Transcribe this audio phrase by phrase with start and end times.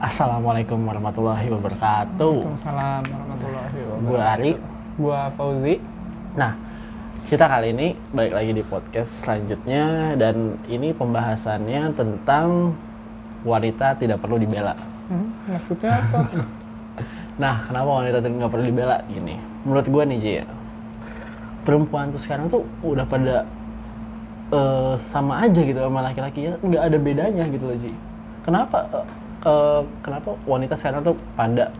[0.00, 2.32] Assalamualaikum warahmatullahi wabarakatuh.
[2.40, 4.08] Waalaikumsalam warahmatullahi wabarakatuh.
[4.08, 4.52] Gue Ari.
[4.96, 5.74] Gua Fauzi.
[6.40, 6.56] Nah,
[7.28, 12.72] kita kali ini balik lagi di podcast selanjutnya dan ini pembahasannya tentang
[13.44, 14.72] wanita tidak perlu dibela.
[15.12, 16.20] Hmm, maksudnya apa?
[17.40, 18.96] Nah, kenapa wanita tidak nggak perlu dibela?
[19.08, 20.46] Gini, menurut gue nih Ji, ya,
[21.64, 23.48] perempuan tuh sekarang tuh udah pada
[24.52, 27.92] eh, sama aja gitu sama laki-laki ya, nggak ada bedanya gitu loh Ji.
[28.44, 28.84] Kenapa?
[28.92, 29.04] eh,
[29.44, 31.70] eh, kenapa wanita sekarang tuh pada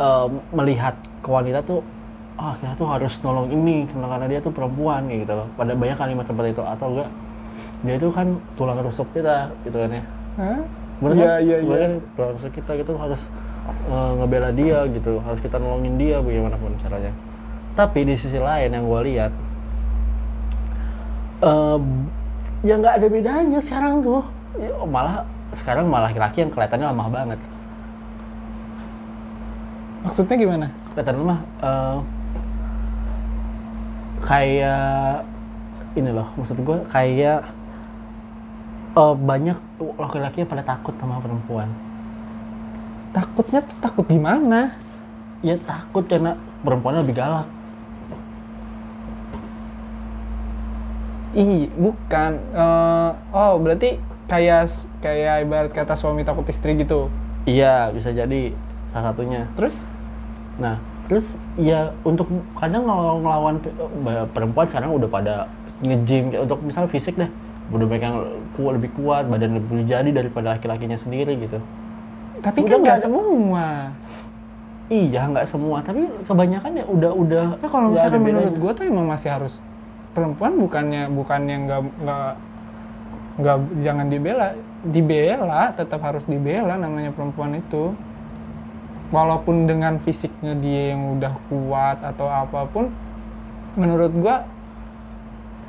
[0.00, 1.80] eh, melihat ke wanita tuh
[2.34, 5.46] ah kita tuh harus nolong ini karena karena dia tuh perempuan kayak gitu loh.
[5.54, 7.10] Pada banyak kalimat seperti itu atau enggak
[7.84, 10.02] dia itu kan tulang rusuk kita gitu kan ya.
[10.40, 10.60] Hah?
[11.04, 11.38] Bener Iya, kan?
[11.44, 11.84] iya, Bener iya.
[11.84, 11.92] kan?
[12.16, 13.22] Tulang rusuk kita gitu harus
[13.86, 17.12] eh, ngebela dia gitu, harus kita nolongin dia bagaimanapun caranya.
[17.74, 19.32] Tapi di sisi lain yang gue lihat,
[21.44, 21.78] eh
[22.64, 24.22] ya nggak ada bedanya sekarang tuh.
[24.54, 27.40] Ya, malah sekarang malah laki-laki yang kelihatannya lemah banget.
[30.04, 30.66] Maksudnya gimana?
[30.92, 31.40] Kelihatan lemah.
[31.64, 31.98] eh,
[34.24, 35.24] kayak
[35.96, 37.40] ini loh, maksud gue kayak
[38.94, 39.58] eh, banyak
[39.96, 41.72] laki-laki yang pada takut sama perempuan.
[43.16, 44.76] Takutnya tuh takut gimana?
[45.40, 47.48] Ya takut karena perempuannya lebih galak.
[51.34, 52.32] Ih, bukan.
[52.54, 54.72] Eh, oh, berarti kayak
[55.04, 57.12] kayak ibarat kata suami takut istri gitu.
[57.44, 58.56] Iya, bisa jadi
[58.88, 59.44] salah satunya.
[59.52, 59.84] Terus?
[60.56, 65.34] Nah, terus ya untuk kadang kalau ngelawan eh, perempuan sekarang udah pada
[65.84, 67.28] nge-gym untuk misalnya fisik deh.
[67.72, 68.18] Udah banyak yang
[68.56, 71.58] kuat, lebih kuat, badan lebih jadi daripada laki-lakinya sendiri gitu.
[72.44, 73.66] Tapi Udah kan nggak semua.
[74.92, 77.46] Iya, nggak semua, tapi kebanyakan ya udah udah.
[77.56, 79.56] Nah, kalau misalkan menurut gue tuh emang masih harus
[80.12, 82.30] perempuan bukannya bukannya nggak nggak
[83.38, 84.48] nggak jangan dibela.
[84.84, 87.94] Dibela tetap harus dibela namanya perempuan itu.
[89.14, 92.90] Walaupun dengan fisiknya dia yang udah kuat atau apa pun
[93.78, 94.42] menurut gua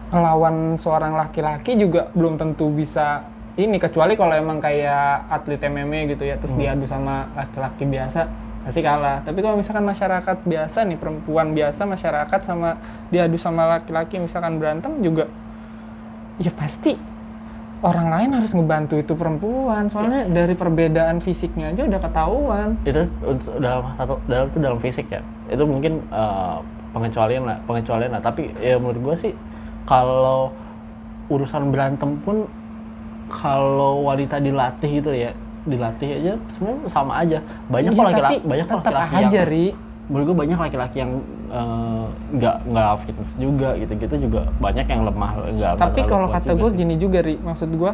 [0.10, 3.26] ngelawan seorang laki-laki juga belum tentu bisa
[3.56, 8.28] ini kecuali kalau emang kayak atlet MMA gitu ya terus diadu sama laki-laki biasa
[8.66, 9.22] pasti kalah.
[9.22, 12.82] Tapi kalau misalkan masyarakat biasa nih perempuan biasa masyarakat sama
[13.14, 15.30] diadu sama laki-laki misalkan berantem juga
[16.42, 17.15] ya pasti
[17.84, 19.92] orang lain harus ngebantu itu perempuan.
[19.92, 22.70] Soalnya dari perbedaan fisiknya aja udah ketahuan.
[22.88, 23.02] Itu
[23.60, 25.22] dalam satu dalam itu dalam fisik ya.
[25.52, 26.58] Itu mungkin eh,
[26.96, 28.22] pengecualian lah pengecualian lah.
[28.24, 29.34] Tapi ya menurut gue sih
[29.84, 30.56] kalau
[31.28, 32.46] urusan berantem pun
[33.26, 35.34] kalau wanita dilatih gitu ya
[35.66, 37.38] dilatih aja sebenarnya sama aja.
[37.68, 39.68] Banyak kok laki-laki banyak kok laki-laki aja yang ri.
[40.06, 41.18] menurut gue banyak laki-laki yang
[41.56, 46.70] eh, nggak nggak fitness juga gitu-gitu juga banyak yang lemah nggak tapi kalau kata gue
[46.76, 47.92] gini juga ri maksud gue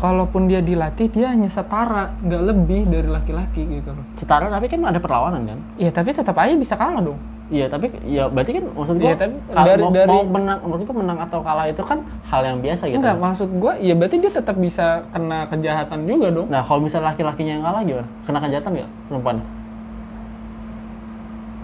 [0.00, 4.80] kalaupun dia dilatih dia hanya setara nggak lebih dari laki-laki gitu loh setara tapi kan
[4.82, 7.20] ada perlawanan kan ya tapi tetap aja bisa kalah dong
[7.50, 9.34] Iya tapi ya berarti kan maksud gua Iya, tapi
[9.66, 11.98] dari- mau, dari- mau menang menurut gua menang atau kalah itu kan
[12.30, 13.02] hal yang biasa gitu.
[13.02, 17.10] enggak maksud gue ya berarti dia tetap bisa kena kejahatan juga dong Nah kalau misalnya
[17.10, 18.06] laki-lakinya yang kalah gimana?
[18.22, 19.36] Kena kejahatan nggak perempuan?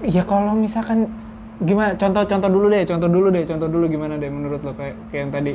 [0.06, 1.10] Ya kalau misalkan
[1.60, 5.22] gimana contoh-contoh dulu deh contoh dulu deh contoh dulu gimana deh menurut lo kayak kayak
[5.28, 5.54] yang tadi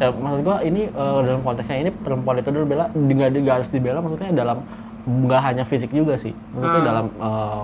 [0.00, 3.70] Ya maksud gua ini eh, dalam konteksnya ini perempuan itu dulu bela nggak nggak harus
[3.70, 4.58] dibela maksudnya dalam
[5.06, 6.34] nggak hanya fisik juga sih.
[6.54, 6.88] Maksudnya Hmm.
[6.90, 7.62] dalam eh,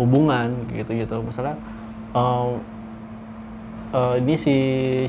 [0.00, 1.20] hubungan gitu-gitu.
[1.20, 1.60] Misalnya
[2.16, 2.50] eh,
[3.92, 4.54] eh, ini si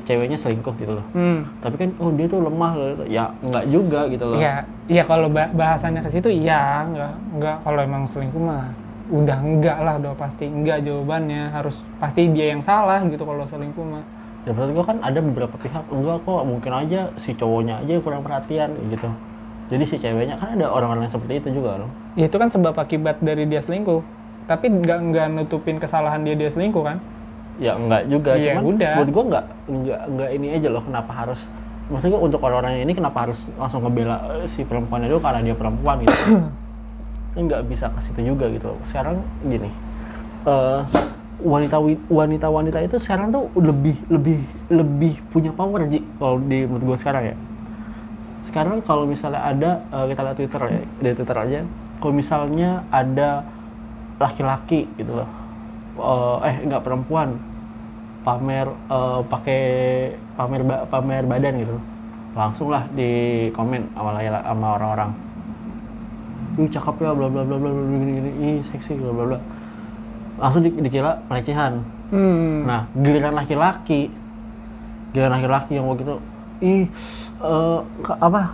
[0.03, 1.05] ceweknya selingkuh gitu loh.
[1.15, 1.63] hmm.
[1.63, 3.03] Tapi kan oh dia tuh lemah gitu.
[3.07, 4.37] Ya nggak juga gitu loh.
[4.37, 4.55] Iya,
[4.91, 8.67] iya kalau ba- bahasanya ke situ iya, enggak, enggak kalau emang selingkuh mah
[9.05, 13.85] udah enggak lah, udah pasti enggak jawabannya harus pasti dia yang salah gitu kalau selingkuh
[13.85, 14.01] mah.
[14.45, 18.03] Ya menurut gua kan ada beberapa pihak enggak kok mungkin aja si cowoknya aja yang
[18.05, 19.09] kurang perhatian gitu.
[19.65, 21.89] Jadi si ceweknya kan ada orang-orang yang seperti itu juga loh.
[22.13, 24.01] Ya itu kan sebab akibat dari dia selingkuh.
[24.45, 27.01] Tapi enggak enggak nutupin kesalahan dia dia selingkuh kan?
[27.57, 28.93] Ya enggak juga, Iya, cuman udah.
[28.99, 31.41] menurut gua enggak enggak enggak ini aja loh kenapa harus
[31.85, 36.01] maksudnya untuk orang-orang ini kenapa harus langsung ngebela eh, si perempuan itu karena dia perempuan
[36.01, 36.17] gitu.
[37.35, 38.79] Nggak bisa ke situ juga gitu loh.
[38.87, 39.69] Sekarang gini.
[40.45, 40.81] eh
[41.41, 41.77] wanita
[42.07, 44.39] wanita wanita itu sekarang tuh lebih lebih
[44.71, 47.35] lebih punya power Ji kalau di menurut gua sekarang ya.
[48.47, 51.59] sekarang kalau misalnya ada eh, kita lihat Twitter ya di Twitter aja
[51.99, 53.43] kalau misalnya ada
[54.15, 55.29] laki-laki gitu loh
[55.99, 57.35] eh, eh enggak perempuan
[58.23, 59.61] pamer eh, pakai
[60.39, 61.75] pamer pamer badan gitu
[62.31, 63.11] langsung lah di
[63.51, 65.11] komen sama sama orang-orang
[66.55, 69.39] ih cakep ya bla bla bla bla bla gini gini ih seksi bla bla bla
[70.35, 72.61] langsung di, dikira pelecehan Hmm.
[72.69, 74.13] Nah, giliran laki-laki,
[75.09, 76.21] giliran laki-laki yang mau gitu,
[76.61, 76.85] ih,
[77.41, 78.53] eh, ka- apa,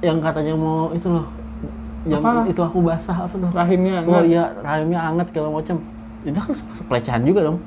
[0.00, 1.24] yang katanya mau itu loh,
[2.04, 2.44] yang Apa?
[2.44, 4.24] itu aku basah apa tuh rahimnya oh enggak.
[4.26, 5.80] iya rahimnya hangat segala macam
[6.20, 6.52] itu kan
[6.86, 7.58] pelecehan juga dong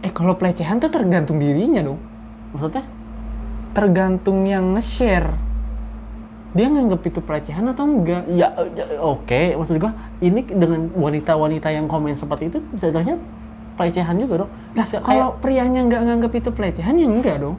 [0.00, 2.00] Eh kalau pelecehan tuh tergantung dirinya dong.
[2.52, 2.84] maksudnya
[3.72, 5.36] Tergantung yang nge-share.
[6.56, 8.24] Dia nganggap itu pelecehan atau enggak?
[8.26, 13.20] ya, ya, oke maksud gua ini dengan wanita-wanita yang komen seperti itu jatuhnya
[13.76, 17.56] pelecehan juga dong Nah, kayak- kalau prianya nggak nganggap itu pelecehan ya enggak dong.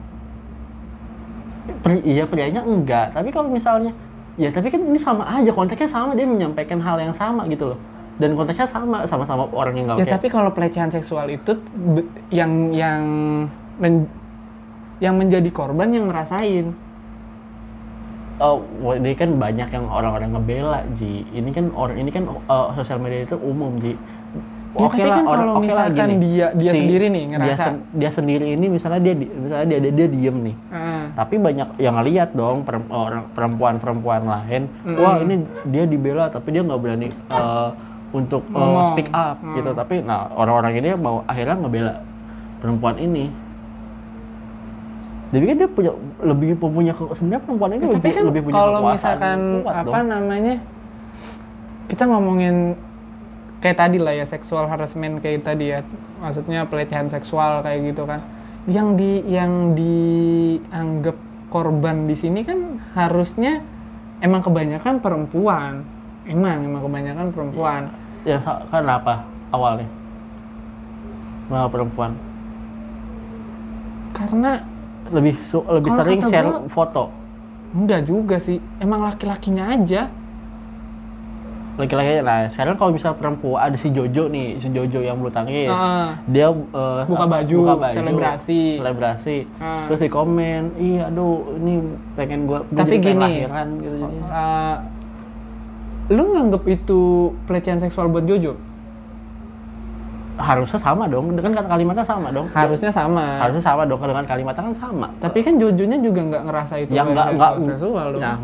[1.77, 3.91] Pri- iya prianya enggak tapi kalau misalnya
[4.33, 7.79] ya tapi kan ini sama aja konteksnya sama dia menyampaikan hal yang sama gitu loh
[8.15, 11.53] dan konteksnya sama sama-sama orang yang nggak Ya oke tapi kalau pelecehan seksual itu
[12.29, 13.03] yang yang
[13.77, 14.09] men-
[14.97, 16.73] yang menjadi korban yang ngerasain.
[18.37, 18.61] Oh,
[18.93, 21.25] ini kan banyak yang orang-orang ngebela Ji.
[21.27, 23.97] Ini kan orang ini kan uh, sosial media itu umum Ji.
[24.77, 26.25] Ya, tapi kan orang- kalau oke lah misalkan gini.
[26.29, 27.63] dia- dia sendiri nih dia, ngerasa.
[27.65, 30.55] sen- dia sendiri ini misalnya dia di- misalnya dia dia, dia diem nih.
[30.69, 31.03] Ah.
[31.17, 32.61] tapi banyak yang ngeliat dong
[32.91, 35.35] orang perempuan-perempuan lain wah ini
[35.65, 37.73] dia dibela tapi dia nggak berani uh,
[38.11, 39.69] untuk uh, speak up gitu.
[39.73, 41.93] Tapi nah orang-orang ini mau akhirnya ngebela
[42.57, 43.33] perempuan ini
[45.27, 48.55] jadi kan dia punya lebih punya sebenarnya perempuan ini Ya, lebih, tapi kan lebih punya
[48.55, 50.07] kalau misalkan apa dong.
[50.07, 50.55] namanya
[51.87, 52.55] kita ngomongin
[53.57, 55.81] kayak tadi lah ya seksual harassment kayak tadi ya.
[56.17, 58.19] Maksudnya pelecehan seksual kayak gitu kan.
[58.65, 61.15] Yang di yang dianggap
[61.47, 63.63] korban di sini kan harusnya
[64.19, 65.87] emang kebanyakan perempuan.
[66.23, 67.81] Emang emang kebanyakan perempuan.
[68.23, 69.87] Ya sa- kenapa awalnya?
[71.47, 72.11] Kenapa perempuan?
[74.11, 74.59] Karena
[75.09, 77.03] lebih su- lebih Kalau sering share gua- foto
[77.69, 80.07] enggak juga sih emang laki-lakinya aja
[81.77, 85.69] laki-laki nah sekarang kalau misal perempuan ada si Jojo nih si Jojo yang bulu tangkis
[85.69, 86.17] Ah.
[86.25, 88.61] dia eh, Buka apa, baju, selebrasi.
[88.75, 89.85] selebrasi Ah.
[89.85, 91.85] terus di komen iya aduh ini
[92.17, 94.75] pengen gua Tapi gini, lahiran gitu Uh,
[96.09, 97.01] lu nganggep itu
[97.45, 98.57] pelecehan seksual buat Jojo?
[100.37, 103.41] Harusnya sama dong dengan kata kalimatnya sama dong Harusnya sama.
[103.41, 107.03] harusnya sama dong dengan kalimatnya kan sama Tapi kan Jojonya juga nggak ngerasa itu ya
[107.03, 108.21] nggak nggak seksual dong.
[108.21, 108.37] nah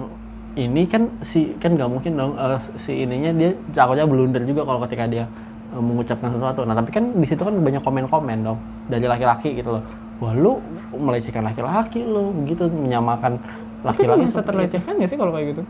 [0.53, 4.81] ini kan si kan nggak mungkin dong eh, si ininya dia takutnya blunder juga kalau
[4.83, 5.25] ketika dia
[5.69, 9.77] eh, mengucapkan sesuatu nah tapi kan di situ kan banyak komen-komen dong dari laki-laki gitu
[9.77, 9.83] loh
[10.17, 10.57] wah lu
[10.93, 13.37] melecehkan laki-laki lu begitu menyamakan
[13.83, 14.39] Tapi laki-laki itu.
[14.39, 15.61] terlecehkan nggak sih kalau kayak gitu?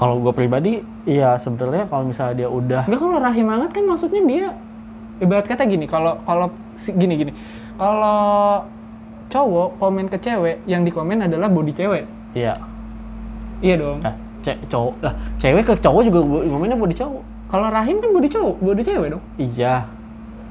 [0.00, 4.22] Kalau gue pribadi ya sebenarnya kalau misalnya dia udah Enggak kalau rahim hangat kan maksudnya
[4.24, 4.46] dia
[5.20, 6.48] ibarat kata gini, kalau kalau
[6.80, 7.32] gini gini.
[7.76, 8.64] Kalau
[9.28, 12.08] cowok komen ke cewek, yang dikomen adalah body cewek.
[12.32, 12.56] ya
[13.60, 14.00] Iya dong.
[14.00, 18.10] nah, ce- cowok lah cewek ke cowok juga gua ngomennya body cowok Kalau rahim kan
[18.14, 19.22] body cowok, body cewek dong.
[19.36, 19.74] Iya.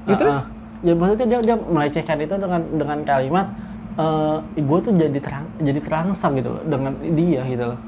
[0.05, 0.37] Ya, terus?
[0.37, 0.45] Ah, ah.
[0.85, 3.47] Ya maksudnya dia, dia melecehkan itu dengan dengan kalimat
[3.99, 7.79] eh gue tuh jadi terang jadi terangsang gitu loh dengan dia gitu loh.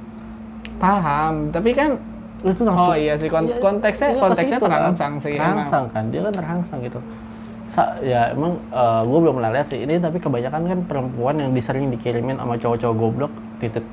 [0.82, 1.94] Paham, tapi kan
[2.42, 4.72] tuh langsung Oh iya sih, kon- Iya, konteksnya- iya, konteksnya situ kan.
[4.74, 5.36] terangsang sih.
[5.38, 7.00] Terangsang kan, dia kan terangsang gitu.
[7.70, 8.58] Sa ya emang
[9.06, 12.96] gue belum pernah lihat sih ini tapi kebanyakan kan perempuan yang disering dikirimin sama cowok-cowok
[12.98, 13.86] goblok titik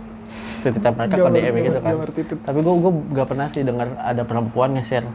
[0.59, 1.93] titipan mereka ke DM gitu kan.
[2.43, 5.07] Tapi gue gue gak pernah sih dengar ada perempuan nge-share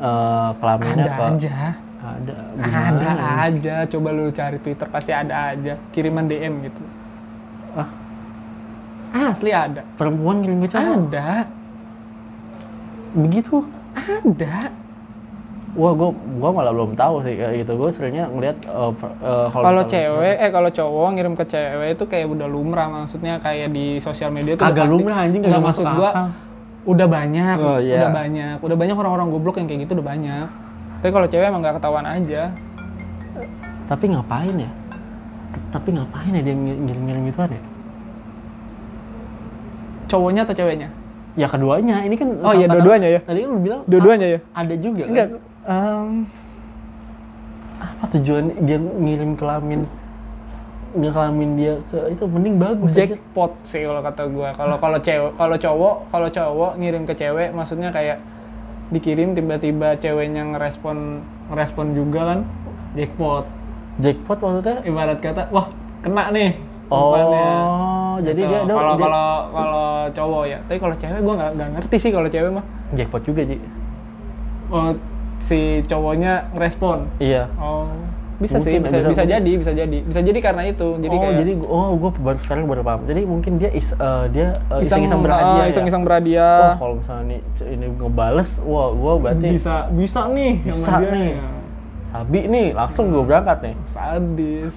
[0.00, 1.56] eh, kelaminnya ada ke aja.
[2.02, 3.10] ada Ada
[3.44, 6.82] aja, coba lu cari Twitter pasti ada aja kiriman DM gitu.
[7.72, 7.86] Ah,
[9.12, 9.84] Asli ada.
[9.94, 11.28] perempuan kirim ke cowok Ada.
[13.12, 13.56] begitu
[13.92, 14.72] Ada.
[15.72, 19.84] wah gua gua malah belum tahu sih kayak gitu gua seringnya ngeliat uh, uh, Kalau
[19.84, 24.28] cewek, eh kalau cowok ngirim ke cewek itu kayak udah lumrah maksudnya kayak di sosial
[24.28, 26.10] media tuh pasti- lumrah, anjing, maksud masuk gua
[26.82, 27.94] udah banyak, Oh, iya.
[28.00, 30.46] udah banyak, udah banyak orang-orang goblok yang kayak gitu udah banyak.
[30.98, 32.50] Tapi kalau cewek emang nggak ketahuan aja.
[33.82, 34.70] tapi ngapain ya
[35.68, 37.62] tapi ngapain ya dia ngir- ngirim-ngirim gituan ya
[40.12, 40.88] Cowoknya atau ceweknya?
[41.32, 43.20] ya keduanya ini kan Oh iya, dua-duanya ya?
[43.24, 44.38] tadi kan lu bilang Dua-duanya ya?
[44.52, 45.28] ada juga Enggak.
[45.32, 46.08] kan em,
[47.80, 49.80] apa tujuan dia ngirim kelamin
[50.92, 53.08] ngirim kelamin dia ke itu mending bagus aja.
[53.08, 54.52] jackpot sih kalau kata gua.
[54.52, 58.20] Kalau kalau cewek, kalau cowok, kalau cowok ngirim ke cewek maksudnya kayak
[58.92, 62.38] dikirim tiba-tiba ceweknya ngerespon ngerespon juga kan
[62.92, 63.48] jackpot.
[63.98, 66.60] jackpot maksudnya Ibarat kata, wah kena nih.
[66.92, 67.50] Oh umpannya.
[68.22, 68.46] jadi Gitu.
[68.46, 70.58] dia, dia, kalau kalau kalau cowok ya.
[70.62, 72.64] Tapi kalau cewek gua nggak ngerti sih kalau cewek mah.
[72.92, 73.56] jackpot juga Ji
[74.68, 74.92] Oh,
[75.36, 77.04] si cowoknya ngerespon.
[77.18, 77.88] iya Oh,
[78.38, 80.88] bisa sih, Mungkin, bisa, bisa- bisa, jadi, bisa jadi, bisa jadi karena itu.
[80.96, 84.24] Jadi oh kayak jadi oh gue baru sekarang baru paham jadi mungkin dia is eh,
[84.28, 84.46] dia
[84.76, 86.72] iseng iseng-iseng ah, berhadiah ya iseng-iseng Wah berhadiah.
[86.74, 91.30] kalau misalnya nih ini ngebales, wah gue berarti bisa bisa nih bisa nih.
[91.32, 91.48] ya.
[92.02, 93.74] sabi nih, langsung gue berangkat nih.
[93.86, 94.74] Sadis.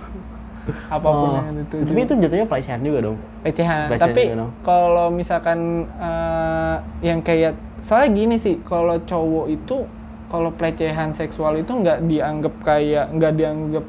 [0.88, 2.14] Apa pun Oh, yang dituju tapi itu.
[2.18, 3.18] jatuhnya pelecehan juga dong.
[3.40, 3.86] pelecehan.
[3.88, 4.22] Pelecehan tapi
[4.62, 5.60] kalau misalkan
[5.92, 9.78] eh, yang kayak soalnya gini sih kalau cowok itu
[10.26, 13.86] kalau pelecehan seksual itu nggak dianggap kayak nggak dianggap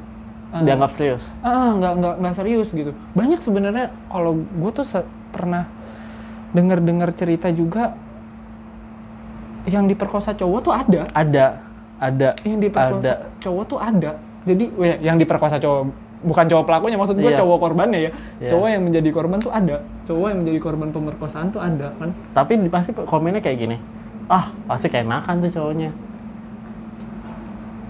[0.52, 1.24] eh, Dianggap serius.
[1.40, 2.92] ah nggak nggak nggak serius gitu.
[3.12, 4.84] Banyak sebenarnya kalau gue tuh
[5.30, 5.64] pernah
[6.52, 7.96] dengar dengar cerita juga
[9.66, 11.00] yang diperkosa cowok tuh ada.
[11.10, 11.46] Ada,
[11.98, 13.14] ada, yang diperkosa ada.
[13.40, 14.10] cowok tuh ada.
[14.46, 14.64] Jadi
[15.02, 15.90] yang diperkosa cowok
[16.26, 17.38] bukan cowok pelakunya maksud gue Iya.
[17.38, 18.10] cowok korbannya ya
[18.42, 18.50] Iya.
[18.50, 22.52] cowok yang menjadi korban tuh ada cowok yang menjadi korban pemerkosaan tuh ada kan Tapi
[22.66, 23.76] pasti komennya kayak gini.
[24.26, 25.90] Ah, pasti kayak nakan tuh cowoknya.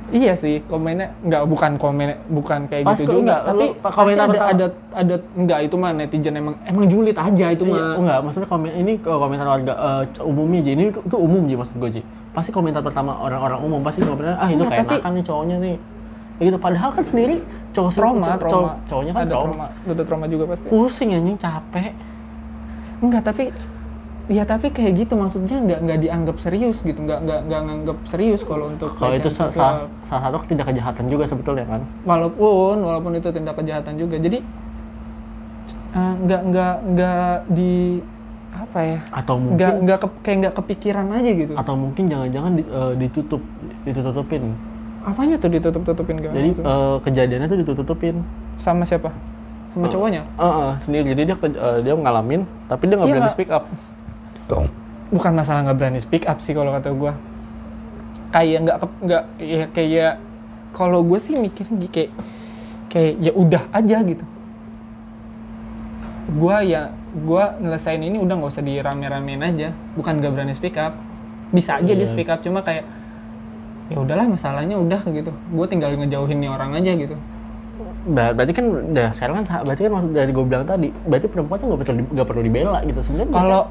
[0.06, 4.22] iya sih komennya nggak bukan komen bukan kayak Pas gitu juga nggak, tapi lu komentar
[4.22, 4.50] ada, pertama.
[4.54, 8.46] ada ada nggak itu mah netizen emang emang julid aja itu Iya, mah enggak, maksudnya
[8.46, 10.70] komen ini komentar warga eh, umumnya Ji.
[10.72, 12.02] Ini tuh, umum Ji maksud gue Ji.
[12.30, 15.76] Pasti komentar pertama orang-orang umum pasti komentar ah itu Enggak, kayak nih cowoknya nih.
[16.38, 17.34] Ya gitu padahal kan sendiri
[17.76, 19.44] cowok trauma cowok- trauma cowoknya kan ada trauma.
[19.46, 21.92] trauma ada trauma juga pasti Pusing anjing capek.
[22.98, 23.44] enggak tapi
[24.26, 28.40] ya tapi kayak gitu maksudnya nggak nggak dianggap serius gitu nggak nggak nggak nganggap serius
[28.40, 31.80] kalau untuk Kalau itu salah, salah satu tindak kejahatan juga sebetulnya kan.
[32.02, 34.42] walaupun walaupun itu tindak kejahatan juga jadi
[35.92, 38.02] eh, nggak nggak nggak di
[38.50, 42.52] apa ya Atau nggak mungkin nggak ke- kayak nggak kepikiran aja gitu atau mungkin jangan-jangan
[42.56, 43.42] di- eh, ditutup
[43.84, 44.42] ditutupin.
[45.06, 46.66] Apanya tuh ditutup tutupin gimana Jadi maksudnya?
[46.68, 48.14] eh, kejadiannya tuh ditutupin.
[48.56, 49.14] sama siapa
[49.70, 51.04] sama eh, cowoknya Eh, eh, sendiri.
[51.12, 53.64] Jadi dia eh, dia ngalamin tapi dia nggak Iya, berani speak up.
[55.06, 57.12] bukan masalah nggak berani speak up sih kalau kata gue
[58.28, 60.12] kayak nggak nggak ya kayak
[60.72, 62.10] kalau gue sih mikirnya gi- kayak
[62.88, 64.24] kayak ya udah aja gitu
[66.28, 70.98] gue ya gue nyelesain ini udah nggak usah dirame-ramein aja bukan nggak berani speak up
[71.48, 72.10] bisa aja dia Iya.
[72.10, 72.82] speak up cuma kayak
[73.86, 77.16] ya udahlah masalahnya udah gitu gue tinggal ngejauhin nih orang aja gitu
[78.06, 81.56] Ber- berarti kan udah sekarang kan berarti kan maksud dari gue bilang tadi berarti perempuan
[81.58, 83.62] tuh nggak perlu nggak perlu dibela gitu sebenarnya Kalau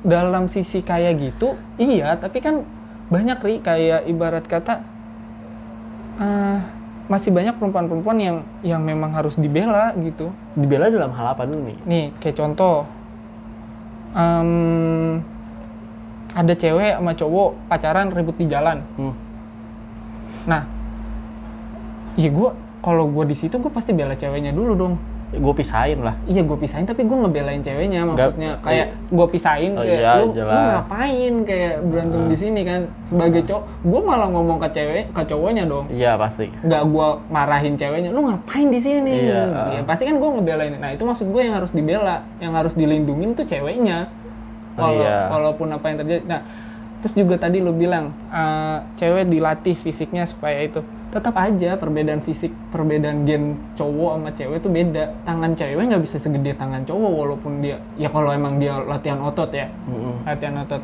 [0.00, 2.16] dalam sisi kayak gitu, iya.
[2.16, 2.64] Tapi kan
[3.12, 4.80] banyak ri kayak ibarat kata
[6.16, 6.58] eh,
[7.04, 10.32] masih banyak perempuan-perempuan yang yang memang harus dibela gitu.
[10.56, 12.88] dibela dalam hal apa dulu nih Nih kayak contoh,
[14.14, 15.20] em,
[16.32, 18.80] ada cewek sama cowok pacaran ribut di jalan.
[18.96, 19.14] hmm.
[20.44, 20.62] Nah,
[22.14, 24.94] ya gue kalau gue di situ gue pasti bela ceweknya dulu dong.
[25.30, 26.18] gue pisahin lah.
[26.26, 30.34] Iya gue pisahin tapi gue ngebelain ceweknya maksudnya kayak gue pisahin Oh, kayak iya, lu,
[30.34, 32.26] lu ngapain kayak berantem Ah.
[32.26, 32.80] di sini kan?
[33.06, 35.86] Sebagai cowok gue malah ngomong ke cewek ke cowoknya dong.
[35.86, 36.50] Iya pasti.
[36.50, 39.14] Nggak gue marahin ceweknya lu ngapain di sini?
[39.22, 40.74] Iya, Ya, pasti kan gue ngebelain.
[40.74, 44.10] Nah itu maksud gue yang harus dibela yang harus dilindungin tuh ceweknya.
[44.74, 45.30] Oh, Walau- iya.
[45.30, 46.22] walaupun apa yang terjadi.
[46.26, 46.40] Nah
[47.00, 50.80] terus juga tadi lu bilang eh, cewek dilatih fisiknya supaya itu.
[51.10, 55.04] Tetap aja perbedaan fisik perbedaan gen cowok sama cewek itu beda.
[55.26, 59.50] Tangan cewek nggak bisa segede tangan cowok walaupun dia ya kalau emang dia latihan otot
[59.50, 59.66] ya.
[59.90, 60.22] Mm-mm.
[60.22, 60.78] latihan otot.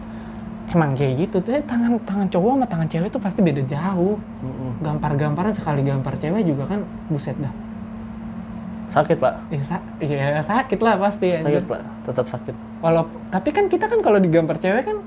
[0.67, 4.19] Emang kayak gitu tuh tangan tangan cowok sama tangan cewek tuh pasti beda jauh.
[4.19, 4.83] Mm-mm.
[4.83, 7.55] gampar-gamparan sekali gampar cewek juga kan buset dah.
[8.91, 9.35] Sakit pak?
[9.51, 11.81] Ya, sa- ya sakit lah pasti sakit pak.
[12.03, 12.55] Tetap sakit.
[12.83, 14.99] Walau tapi kan kita kan kalau digampar cewek kan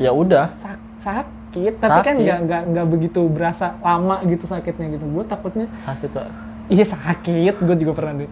[0.00, 2.22] ya udah sak- sakit, tapi kan Sakit.
[2.22, 5.04] nggak nggak nggak begitu berasa lama gitu sakitnya gitu.
[5.04, 6.26] Gue takutnya sakit pak
[6.70, 8.30] iya sakit, gue juga pernah deh.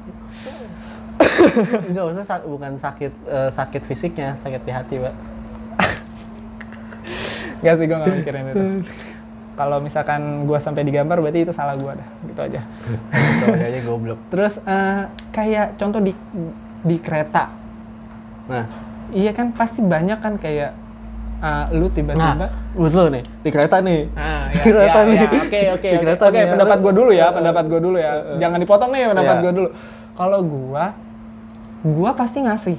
[1.90, 5.14] enggak usah sak- bukan sakit eh, sakit fisiknya sakit di hati pak
[7.60, 8.64] Gak sih gue nggak mikirin itu.
[9.52, 12.60] Kalau misalkan gue sampai digambar berarti itu salah gue dah, gitu aja.
[13.44, 16.16] Cowoknya aja goblok Terus eh, kayak contoh di
[16.80, 17.52] di kereta,
[18.48, 18.64] nah
[19.12, 20.72] iya kan pasti banyak kan kayak
[21.40, 25.16] eh, lu tiba-tiba nah betul nih di kereta nih Ah, Di ya, kereta ya, nih.
[25.16, 25.28] ya.
[25.30, 26.28] Oke, oke, Di oke.
[26.30, 28.10] nih, pendapat gue dulu ya, Eh, pendapat gue dulu ya.
[28.10, 28.38] eh, eh.
[28.38, 29.42] Jangan dipotong nih pendapat Iya.
[29.42, 29.68] gue dulu.
[30.12, 30.84] Kalau gua,
[31.82, 32.76] gua pasti ngasih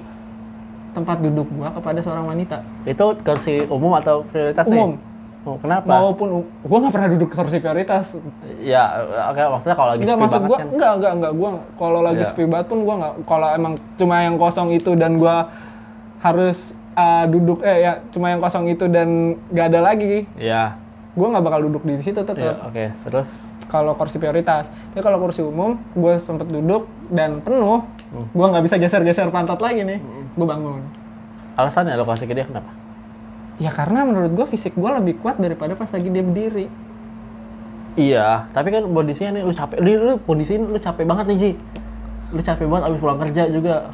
[0.92, 2.62] tempat duduk gua kepada seorang wanita.
[2.84, 4.78] itu kursi umum atau prioritas nih?
[4.78, 4.92] Umum.
[5.42, 5.90] Oh, kenapa?
[5.90, 6.30] Maupun
[6.62, 8.22] gua nggak pernah duduk kursi prioritas.
[8.60, 8.84] Ya,
[9.26, 10.68] oke maksudnya kalau lagi Enggak sepi maksud banget gua, kan.
[10.70, 11.34] enggak, enggak, enggak.
[11.34, 12.30] Gua kalau lagi Iya.
[12.30, 13.14] sepi banget pun gua nggak.
[13.26, 15.50] Kalau emang cuma yang kosong itu dan gua
[16.20, 20.76] harus uh, duduk eh ya cuma yang kosong itu dan nggak ada lagi, Iya.
[21.12, 22.38] gua nggak bakal duduk di situ tetap.
[22.38, 22.84] Iya, oke.
[23.10, 23.30] Terus
[23.68, 24.68] kalau kursi prioritas.
[24.68, 28.28] Tapi kalau kursi umum, gue sempet duduk dan penuh, Hmm.
[28.28, 30.04] gue nggak bisa geser-geser pantat lagi nih,
[30.36, 30.84] gue bangun.
[31.52, 32.72] alasannya lo kasih ke dia kenapa?
[33.60, 36.68] Ya karena menurut gue fisik gue lebih kuat daripada pas lagi dia berdiri.
[37.96, 41.52] Iya, tapi kan kondisinya nih lu capek, lu, lu kondisi lu capek banget nih Ji.
[42.32, 43.92] Lu capek banget abis pulang kerja juga.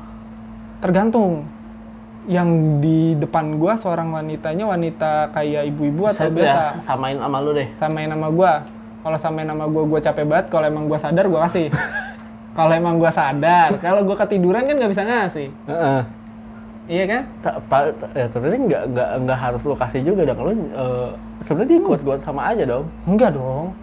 [0.80, 1.50] Tergantung.
[2.28, 6.60] Yang di depan gue seorang wanitanya wanita kayak ibu-ibu atau Set biasa.
[6.76, 7.68] ya, samain sama lu deh.
[7.76, 8.52] Samain nama gue.
[9.00, 10.46] Kalau samain nama gue, gue capek banget.
[10.48, 11.68] Kalau emang gue sadar, gue kasih.
[12.58, 16.02] kalau emang gue sadar kalau gue ketiduran kan nggak bisa ngasih Heeh.
[16.90, 20.42] iya kan Ta- pa- ta- ya sebenarnya nggak nggak nggak harus lu kasih juga dong
[20.42, 21.10] lu eh,
[21.46, 23.78] sebenarnya dia kuat-kuat sama aja dong enggak dong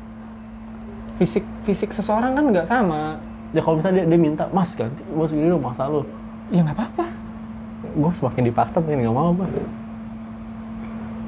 [1.15, 3.15] fisik fisik seseorang kan nggak sama
[3.55, 6.03] ya kalau misalnya dia, dia minta mas ganti mas gini dong masa lu
[6.51, 7.07] ya nggak apa-apa
[7.93, 9.45] gue semakin dipaksa makin nggak mau apa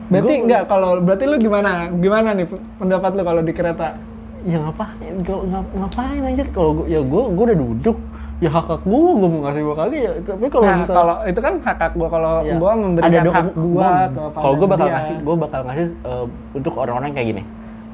[0.06, 1.90] berarti Gua- nggak kalau berarti lu gimana?
[1.98, 2.46] Gimana nih
[2.78, 3.98] pendapat lu kalau di kereta?
[4.46, 5.14] Ya ngapain?
[5.26, 6.44] Kalau ngap- ngapain aja?
[6.54, 7.98] Kalau gua ya gue gue udah duduk.
[8.36, 10.12] Ya hak hak gue gue mau ngasih gua kali ya.
[10.22, 12.08] Tapi kalau nah, misalnya kalau itu kan hak hak gua.
[12.12, 14.94] Kalau ya, gua memberikan dong, hak kepada kalau gue bakal dia.
[14.94, 17.42] ngasih gue bakal ngasih eh, untuk orang-orang kayak gini.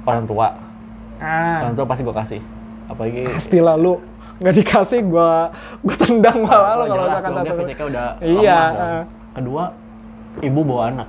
[0.05, 0.49] Orang tua.
[1.23, 1.59] Ah.
[1.65, 2.41] Orang tua pasti gue kasih.
[2.93, 3.97] Apalagi pastilah lu
[4.43, 9.03] nggak dikasih gua gua tendang malah lu kalau misalkan satu fisiknya udah Iya, lemah eh.
[9.33, 9.63] kedua
[10.43, 11.09] ibu bawa anak.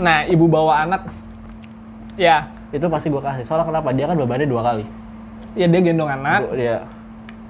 [0.00, 1.02] Nah ibu bawa anak
[2.16, 2.48] ya.
[2.72, 3.44] Itu pasti gue kasih.
[3.44, 3.92] Soalnya kenapa?
[3.92, 4.84] Dia kan bebannya dua kali.
[5.52, 6.40] Ya dia gendong anak.
[6.48, 6.76] Gua- dia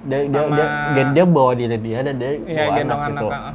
[0.03, 3.07] dia dia, Sama- dia, dia, dia bawa diri dia dan dia ya bawa gendong anak,
[3.07, 3.27] anak, gitu.
[3.31, 3.53] ah.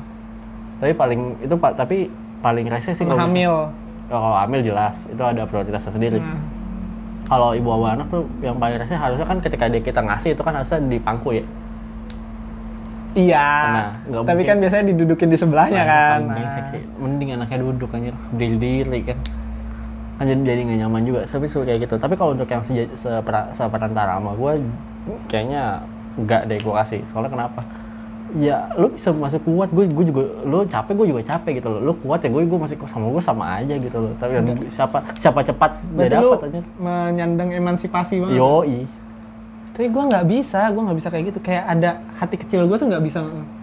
[0.79, 1.97] tapi paling itu pak tapi
[2.41, 3.69] paling rese sih kalau hamil.
[4.09, 5.05] Oh, kalau hamil jelas.
[5.05, 6.23] Itu ada prioritasnya sendiri.
[6.23, 6.41] Hmm.
[7.29, 10.41] Kalau ibu bawa anak tuh yang paling rese harusnya kan ketika dia kita ngasih itu
[10.41, 11.45] kan harusnya di pangku ya?
[13.13, 13.49] Iya
[14.07, 14.47] Nah, tapi mungkin.
[14.47, 16.19] kan biasanya didudukin di sebelahnya Nah, kan.
[16.29, 16.71] brengsek Nah.
[16.71, 16.83] sih.
[16.97, 18.15] mending anaknya duduk anjir.
[18.31, 19.19] Berdiri kan.
[20.17, 21.21] Kan jadi jadi nggak nyaman juga.
[21.25, 21.95] Tapi suruh kayak gitu.
[21.97, 24.53] Tapi kalau untuk yang seja- sepera- seperantara sama gue
[25.27, 25.83] kayaknya
[26.17, 27.01] nggak deh gue kasih.
[27.09, 27.61] Soalnya kenapa
[28.37, 29.73] ya lu bisa masih kuat.
[29.73, 31.81] Gue gue juga lu capek gue juga capek gitu loh.
[31.81, 34.13] Lu kuat ya gue gue masih sama gue sama aja gitu loh.
[34.21, 34.37] Tapi
[34.69, 36.61] siapa siapa cepat dia berarti lu dapat aja.
[36.77, 38.37] menyandang emansipasi banget.
[38.37, 38.79] Yoi.
[39.73, 41.41] Tapi gue nggak bisa gue nggak bisa kayak gitu.
[41.41, 43.21] Kayak ada hati kecil gue tuh nggak bisa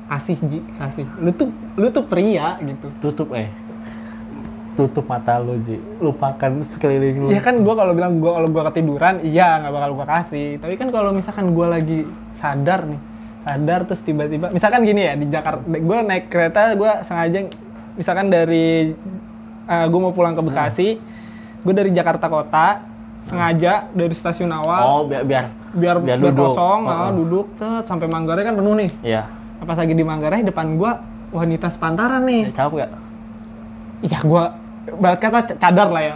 [0.09, 1.05] kasih ji kasih.
[1.21, 2.87] Lu tuh lu tuh pria gitu.
[3.05, 3.53] Tutup eh.
[4.75, 5.79] Tutup mata lu Ji.
[6.03, 7.27] Lupakan sekeliling lu.
[7.31, 10.47] Iya kan gue kalau bilang gue kalau gue ketiduran iya nggak bakal gue kasih.
[10.57, 11.99] Tapi kan kalau misalkan gue lagi
[12.35, 13.14] sadar nih
[13.45, 17.45] sadar terus tiba-tiba misalkan gini ya di Jakarta gue naik kereta gue sengaja
[17.93, 18.97] misalkan dari
[19.69, 20.97] gue mau pulang ke Bekasi
[21.61, 22.81] gue dari Jakarta kota
[23.25, 26.55] sengaja dari stasiun awal oh biar biar biar biar, biar duduk.
[26.55, 27.11] kosong Oh, oh.
[27.11, 28.89] duduk set, sampai Manggarai kan penuh nih.
[29.03, 29.27] Iya.
[29.65, 30.91] Pas lagi di Manggarai depan gue
[31.35, 32.49] wanita sepantaran nih.
[32.49, 32.91] Ya, capek gak
[34.03, 34.43] iya gue
[35.01, 36.15] barat kata cadar lah ya.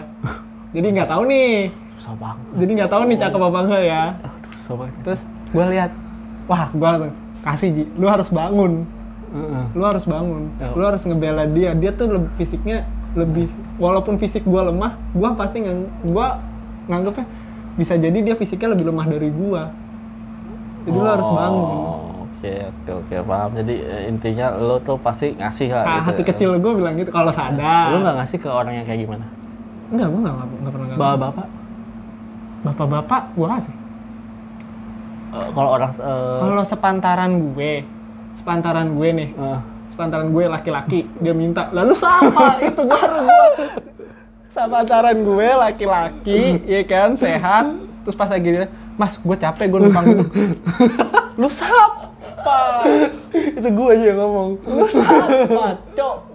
[0.70, 1.74] Jadi nggak tahu nih.
[1.98, 2.46] Susah banget.
[2.62, 4.04] Jadi nggak tahu nih cakep apa enggak ya.
[4.22, 4.94] Aduh susah banget.
[5.04, 5.92] Terus gue lihat
[6.50, 8.84] wah gue kasih Ji lu harus bangun
[9.72, 10.74] lu harus bangun Oh.
[10.74, 12.84] lu harus ngebela dia dia tuh lebih fisiknya
[13.14, 13.46] lebih
[13.78, 16.28] walaupun fisik gue lemah gue pasti ngang gue
[16.88, 17.26] nganggepnya
[17.74, 19.62] bisa jadi dia fisiknya lebih lemah dari gue
[20.82, 21.98] jadi lu harus bangun Oh,
[22.40, 23.52] Oke, oke, oke, paham.
[23.52, 25.84] Jadi eh, intinya lo tuh pasti ngasih lah.
[25.84, 26.08] ah, gitu.
[26.08, 29.28] hati kecil gue bilang gitu kalau sadar Lo nggak ngasih ke orang yang kayak gimana?
[29.92, 31.48] enggak gue nggak nggak pernah nggak Bapak-bapak?
[32.60, 33.76] bapak-bapak gue kasih
[35.34, 37.74] eh, kalau orang eh, kalau sepantaran gue
[38.38, 39.60] sepantaran gue nih eh,
[39.94, 43.48] sepantaran gue laki-laki dia minta lalu sama itu baru gue
[44.50, 47.66] sepantaran gue laki-laki ya kan sehat
[48.04, 48.66] terus pas lagi dia
[49.00, 50.06] mas gue capek gue numpang
[51.40, 52.84] lu siapa?
[53.32, 54.50] Itu gue aja yang ngomong.
[54.60, 56.29] lu siapa cok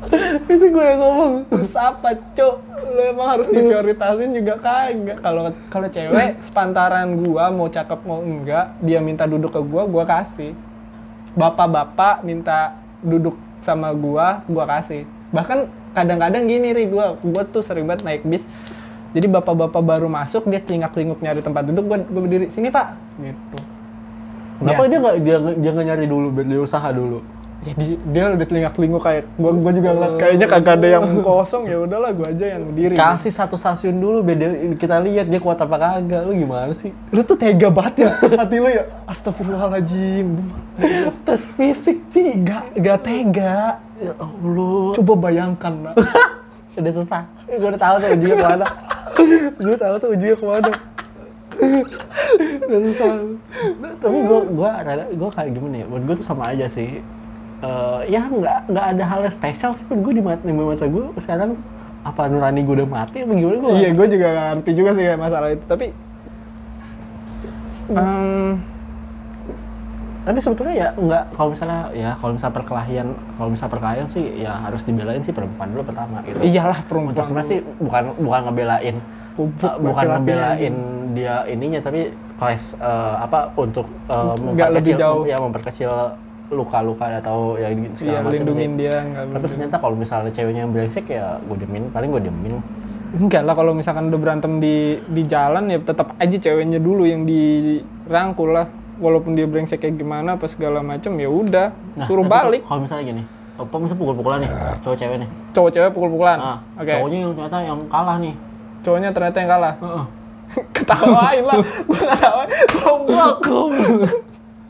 [0.52, 1.32] itu gue yang ngomong.
[1.52, 2.56] lu siapa cok
[2.96, 8.72] lu emang harus diprioritasin juga kagak kalau kalau cewek sepantaran gua mau cakep mau enggak
[8.80, 10.56] dia minta duduk ke gua gua kasih
[11.36, 17.84] bapak-bapak minta duduk sama gua gua kasih bahkan kadang-kadang gini ri gua gua tuh sering
[17.84, 18.42] banget naik bis
[19.12, 23.60] jadi bapak-bapak baru masuk dia celingak-celinguk nyari tempat duduk gua gua berdiri sini pak gitu
[24.60, 24.90] Kenapa Biasa.
[24.92, 27.24] dia nggak dia dia nyari dulu biar dia usaha dulu?
[27.60, 31.76] Jadi dia udah telingak-telinguk kayak gua gua juga ngeliat kayaknya kagak ada yang kosong ya
[31.84, 34.48] udahlah gua aja yang berdiri Kasih satu stasiun dulu dia,
[34.80, 36.24] kita lihat dia kuat apa kagak.
[36.24, 36.88] Lu gimana sih?
[37.12, 40.40] lu tuh tega banget ya hati lu ya astagfirullahaladzim
[41.22, 42.40] Tes fisik sih.
[42.40, 44.96] gak gak tega Ya Allah.
[44.96, 45.94] coba bayangkan nak
[46.70, 47.22] Udah susah.
[47.44, 48.66] Gue udah tahu tuh ujungnya ke mana.
[49.66, 50.70] gue tahu tuh ujungnya ke mana.
[52.70, 53.08] udah susah.
[54.00, 55.86] Tapi gue gue rada gue kayak gimana ya?
[55.90, 57.02] Buat gue tuh sama aja sih.
[57.60, 59.84] Eh, ya nggak nggak ada hal yang spesial sih.
[59.84, 61.60] Gue di mata di mata gue sekarang
[62.00, 63.56] apa nurani gue udah mati apa gimana?
[63.60, 65.64] Gue iya gue juga gak ngerti juga sih masalah itu.
[65.68, 65.86] Tapi
[67.92, 68.56] em,
[70.24, 74.52] tapi sebetulnya ya nggak kalau misalnya ya kalau misalnya perkelahian kalau misalnya perkelahian sih ya
[74.64, 76.40] harus dibelain sih perempuan dulu pertama gitu.
[76.40, 78.96] Iyalah perempuan untuk sebenarnya sih bukan bukan ngebelain
[79.30, 80.74] Pupuk uh, bukan ngebelain
[81.12, 82.08] dia ininya tapi
[82.40, 85.22] kelas uh, apa untuk uh, Nggak lebih memperkecil jauh.
[85.28, 85.92] ya memperkecil
[86.50, 91.38] luka-luka atau ya iya macam lindungin dia tapi ternyata kalau misalnya ceweknya yang brengsek ya
[91.46, 92.58] gue diemin paling gue diemin
[93.10, 97.26] Enggak lah kalau misalkan udah berantem di di jalan ya tetap aja ceweknya dulu yang
[97.26, 98.70] dirangkul lah.
[99.02, 102.62] Walaupun dia brengsek kayak gimana apa segala macem ya udah Nah, suruh balik.
[102.68, 103.22] Kalau misalnya gini,
[103.58, 104.50] apa misalnya pukul-pukulan nih,
[104.84, 105.28] cowok cewek nih.
[105.56, 106.38] Cowok cewek pukul-pukulan.
[106.38, 106.92] Nah, Oke.
[106.94, 108.34] cowoknya yang ternyata yang kalah nih.
[108.86, 109.74] Cowoknya ternyata yang kalah.
[109.80, 110.04] Heeh.
[110.76, 111.56] Ketawain lah.
[111.86, 112.48] Gua ketawain.
[112.78, 113.38] Goblok.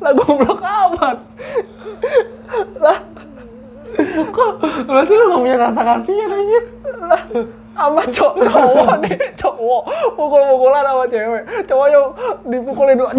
[0.00, 1.16] Lah goblok amat.
[4.10, 4.50] Kok
[4.88, 6.60] berarti lu gak punya rasa kasihan aja?
[7.00, 7.22] lah
[7.80, 9.16] sama cowok cowok nih.
[9.40, 9.82] Cowok
[10.16, 11.42] pukul-pukulan sama cewek.
[11.64, 11.98] Cowoknya
[12.44, 13.10] dipukulin dua.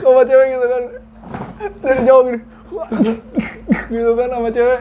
[0.00, 0.82] Sama cewek gitu kan.
[1.84, 2.40] Dari jauh gini
[3.92, 4.80] gitu kan sama cewek.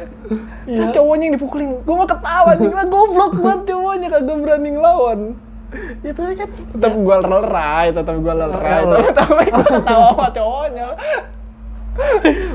[0.64, 1.70] Terus cowoknya yang dipukulin.
[1.84, 5.20] Gue mah ketawa juga goblok banget cowoknya kagak berani ngelawan
[6.02, 8.82] Itu kan tetap gue lerai tetap gue lerai.
[8.84, 10.88] Tapi tapi gue ketawa sama cowoknya.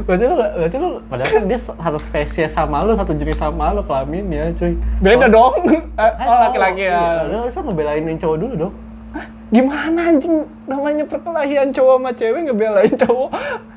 [0.02, 3.84] Berarti lu berarti lu padahal kan dia harus spesies sama lu, satu jenis sama lu
[3.84, 4.74] kelaminnya, cuy.
[4.98, 5.52] beda dong.
[5.68, 8.74] Eh, Kan oh laki-laki Iya, ya lu harusnya ngebelain yang cowok dulu dong.
[9.46, 10.42] gimana anjing?
[10.66, 13.30] Namanya perkelahian cowok sama cewek ngebelain cowok.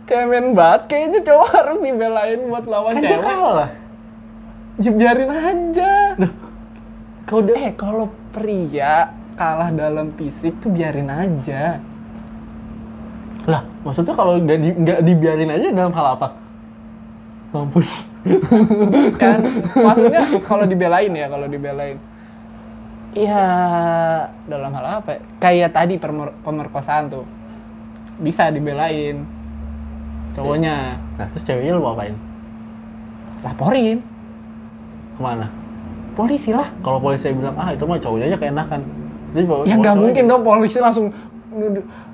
[0.07, 3.23] Cemen banget kayaknya cowok harus dibelain buat lawan Kan dia cewek.
[3.23, 3.69] kalah.
[4.79, 5.93] ya biarin aja.
[7.27, 11.79] Kau udah eh kalau pria kalah dalam fisik tuh biarin aja
[13.47, 14.69] lah, maksudnya kalau nggak di,
[15.09, 16.27] dibiarin aja dalam hal apa?
[17.49, 18.05] Mampus.
[19.15, 19.39] kan
[19.73, 21.97] maksudnya kalau dibelain ya kalau dibelain
[23.15, 23.47] ya
[24.45, 25.21] dalam hal apa ya?
[25.39, 25.95] kayak tadi
[26.43, 27.25] pemerkosaan tuh
[28.19, 29.23] bisa dibelain
[30.35, 32.15] cowoknya Nah, terus ceweknya lu mau apain?
[33.43, 34.03] laporin
[35.15, 35.47] Ke mana?
[36.15, 38.81] polisi lah Kalau polisi bilang, ah itu mah cowoknya aja keenakan.
[39.65, 41.13] Ya nggak mungkin dong polisi langsung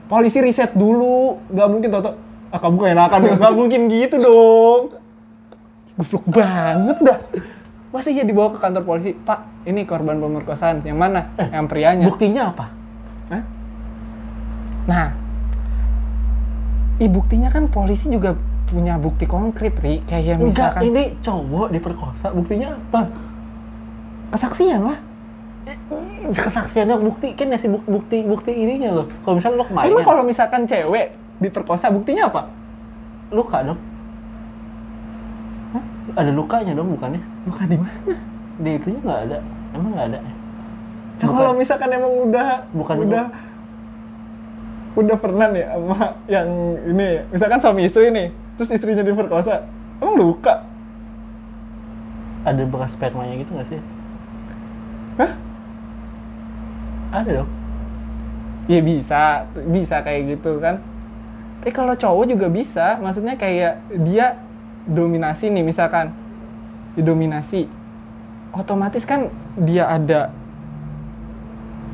[0.05, 2.11] polisi riset dulu, nggak mungkin toto
[2.53, 4.81] ah kamu keenakan ya nggak mungkin gitu dong.
[5.95, 7.19] Goblok banget dah.
[7.95, 11.31] Masa iya dibawa ke kantor polisi, Pak, ini korban pemerkosaan, yang mana?
[11.39, 12.03] yang prianya.
[12.11, 12.65] Buktinya apa?
[13.31, 13.43] Hah?
[14.83, 15.07] Nah,
[16.99, 18.35] i buktinya kan polisi juga
[18.67, 20.03] punya bukti konkret, Ri.
[20.03, 23.07] Kayak Enggak, misalkan ini cowok diperkosa, buktinya apa?
[24.35, 24.99] kesaksian lah.
[26.29, 29.07] Kesaksiannya bukti kan ngasih buk- bukti bukti ininya loh.
[29.25, 32.41] Kalau misalnya lo kemarin Emang kalau misalkan cewek diperkosa, buktinya apa?
[33.33, 33.79] luka dong.
[35.73, 35.83] Hah?
[36.21, 37.21] Ada lukanya dong bukannya?
[37.49, 38.15] Luka di mana?
[38.61, 39.37] Di itunya nggak ada.
[39.73, 40.19] Emang nggak ada?
[41.15, 43.25] Nah, kalau misalkan emang udah Bukan udah
[44.95, 46.47] udah pernah nih sama yang
[46.87, 49.67] ini misalkan suami istri nih terus istrinya diperkosa
[49.99, 50.63] emang luka
[52.47, 53.79] Ada bekas spermanya gitu nggak sih?
[55.19, 55.31] Hah?
[57.15, 57.49] Ada dong.
[58.65, 59.23] ya bisa
[59.69, 60.81] bisa kayak gitu kan
[61.61, 64.41] tapi kalau cowok juga bisa maksudnya kayak dia
[64.85, 66.13] dominasi nih misalkan
[66.93, 67.69] didominasi
[68.51, 70.33] otomatis kan dia ada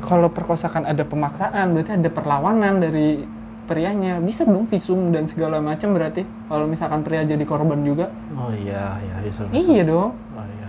[0.02, 3.22] kalau perkosakan ada pemaksaan berarti ada perlawanan dari
[3.64, 8.50] prianya bisa dong visum dan segala macam berarti kalau misalkan pria jadi korban juga Oh
[8.50, 9.46] iya, iya, bisa.
[9.46, 9.54] bisa.
[9.54, 10.61] iya dong Oh iya.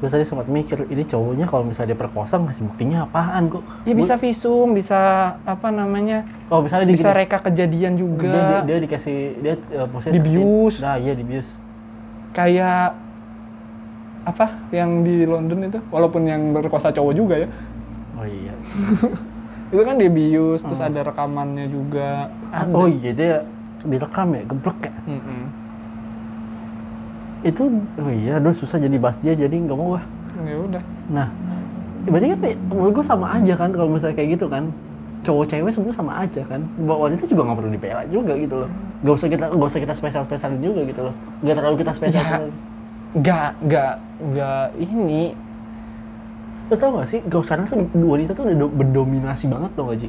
[0.00, 3.60] Gue tadi sempat mikir, ini cowoknya kalau misalnya dia perkosa ngasih buktinya apaan kok?
[3.84, 4.96] ya bisa visum bisa
[5.44, 8.32] apa namanya Oh misalnya bisa gini, reka kejadian dia, dia, juga
[8.64, 10.74] dia dikasih dia uh, maksudnya Dibius.
[10.80, 11.48] Nah iya dibius.
[12.32, 12.96] kayak
[14.24, 17.48] apa yang di London itu walaupun yang berkosa cowok juga ya
[18.20, 18.52] Oh iya.
[19.72, 22.68] itu kan dia bius terus ada rekamannya juga ada.
[22.74, 23.34] Oh iya dia
[23.80, 24.92] direkam ya, geblek ya.
[25.08, 25.42] Mm-mm.
[27.40, 27.62] Itu
[27.96, 30.02] oh iya, aduh susah jadi bahas dia jadi nggak mau gua.
[30.40, 31.28] ya udah Nah,
[32.08, 32.38] berarti kan
[32.72, 34.72] menurut gue sama aja kan kalau misalnya kayak gitu kan.
[35.20, 36.60] Cowok cewek sebenarnya sama aja kan.
[36.80, 38.70] Bahwa wanita juga nggak perlu dibela juga gitu loh.
[39.04, 41.14] Gak usah kita gak usah kita spesial spesialin juga gitu loh.
[41.44, 42.24] Gak terlalu kita spesial.
[42.24, 42.38] Ya.
[43.10, 45.34] nggak nggak nggak ini
[46.70, 50.08] Lo tau gak sih, gak sekarang tuh wanita tuh udah do- berdominasi banget tuh Ji.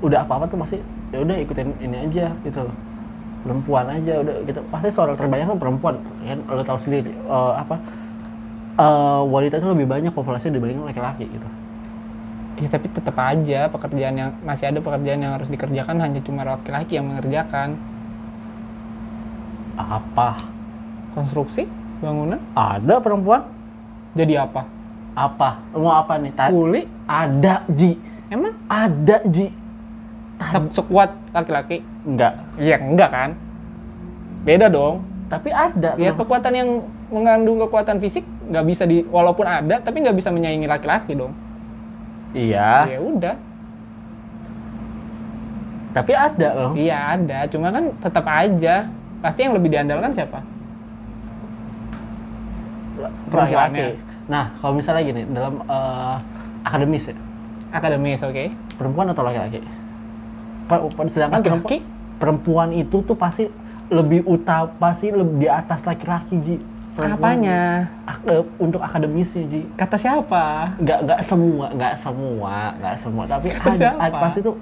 [0.00, 0.80] Udah apa-apa tuh masih
[1.12, 2.74] ya udah ikutin ini aja gitu loh.
[3.40, 4.60] Perempuan aja udah gitu.
[4.68, 5.94] Pasti seorang terbanyak tuh perempuan.
[6.20, 7.76] Kan lo tau sendiri eh, apa
[8.76, 11.48] eh, wanita itu lebih banyak populasinya dibandingkan laki-laki gitu.
[12.60, 17.00] ya tapi tetap aja pekerjaan yang masih ada pekerjaan yang harus dikerjakan hanya cuma laki-laki
[17.00, 17.80] yang mengerjakan
[19.74, 20.36] Apa?
[21.10, 21.64] konstruksi
[21.98, 23.48] bangunan Ada perempuan?
[24.12, 24.68] jadi apa
[25.10, 25.64] Apa?
[25.72, 26.32] Mau apa nih?
[26.32, 27.96] Tadi kuli ada Ji.
[28.28, 29.48] emang Ada Ji.
[30.40, 32.32] Se- sekuat laki-laki Enggak.
[32.56, 33.30] ya enggak kan
[34.42, 35.94] beda dong Tapi ada.
[35.94, 36.68] ya kekuatan yang
[37.06, 41.30] mengandung kekuatan fisik nggak bisa di walaupun ada tapi nggak bisa menyaingi laki-laki dong
[42.30, 42.86] Iya.
[42.88, 43.36] ya udah
[45.90, 46.72] Tapi ada loh.
[46.74, 48.86] iya ada cuma kan tetap aja
[49.18, 50.38] pasti yang lebih diandalkan siapa
[53.30, 53.96] Laki-laki.
[54.26, 56.16] Nah, kalau misalnya gini, dalam eh,
[56.62, 57.16] akademis ya,
[57.70, 58.44] Akademis, oke.
[58.76, 59.62] perempuan atau laki-laki?
[61.08, 61.82] Sedangkan Laki-laki?
[62.16, 63.50] perempuan, perempuan itu tuh pasti
[63.90, 66.56] lebih utama, pasti lebih di atas laki-laki, Ji.
[67.00, 67.88] Apanya?
[68.04, 69.62] Ak- eh, untuk akademisnya, Ji.
[69.74, 70.76] Kata siapa?
[70.78, 73.22] Nggak, nggak semua, nggak semua, nggak semua.
[73.24, 74.02] Tapi Kata ada, siapa?
[74.04, 74.54] ada- pasti tuh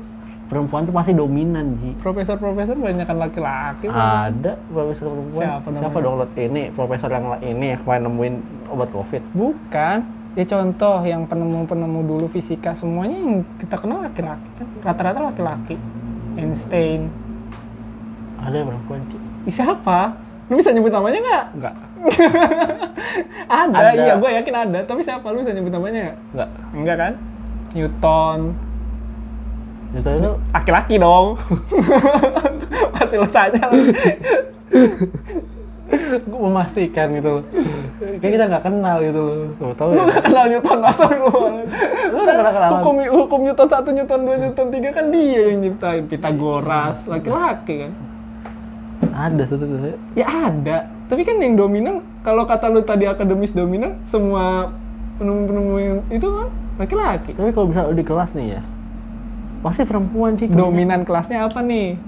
[0.49, 1.93] perempuan tuh pasti dominan, Ji.
[1.99, 3.87] Profesor-profesor banyak kan laki-laki.
[3.91, 5.45] Ada profesor perempuan.
[5.45, 5.67] Siapa?
[5.75, 6.15] Siapa dong?
[6.33, 8.35] Ini profesor yang ini yang kemarin nemuin
[8.71, 9.23] obat covid.
[9.35, 9.99] Bukan.
[10.39, 14.67] Ya contoh yang penemu-penemu dulu fisika semuanya yang kita kenal laki-laki kan.
[14.87, 15.75] Rata-rata laki-laki.
[16.39, 17.11] Einstein.
[18.39, 19.03] Ada perempuan.
[19.45, 20.15] Ih, siapa?
[20.49, 21.45] Lu bisa nyebut namanya nggak?
[21.59, 21.75] Enggak.
[23.51, 23.91] Ada, Ada.
[23.99, 24.79] iya gue yakin ada.
[24.87, 25.27] Tapi siapa?
[25.35, 26.17] Lu bisa nyebut namanya nggak?
[26.33, 26.49] Enggak.
[26.73, 27.13] Enggak kan?
[27.75, 28.39] Newton.
[29.91, 31.27] Itu itu Laki-laki dong.
[32.95, 33.67] Masih lu tanya
[36.29, 37.45] gue memastikan gitu loh.
[38.21, 39.41] Kayak kita nggak kenal gitu loh.
[39.57, 40.05] Tuh, tahu Lu ya?
[40.05, 41.29] nggak kenal Newton, masa lu?
[42.13, 42.73] Lu udah kenal kenalan.
[42.85, 42.95] Hukum,
[43.29, 46.03] hukum Newton 1, Newton 2, Newton 3 kan dia yang nyiptain.
[46.09, 47.93] Pythagoras, laki-laki kan.
[49.13, 50.01] Ada satu tuh.
[50.17, 50.89] Ya ada.
[51.13, 54.73] Tapi kan yang dominan, kalau kata lu tadi akademis dominan, semua
[55.21, 56.49] penemu-penemu yang itu kan
[56.81, 57.37] laki-laki.
[57.37, 58.63] Tapi kalau bisa di kelas nih ya,
[59.61, 60.49] pasti perempuan sih.
[60.49, 62.01] Dominan kelasnya apa nih?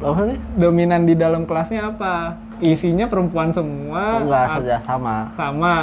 [0.00, 0.38] Apa sih?
[0.56, 2.40] Dominan di dalam kelasnya apa?
[2.60, 4.20] Isinya perempuan semua.
[4.24, 5.28] Enggak at- saja sama.
[5.36, 5.74] sama.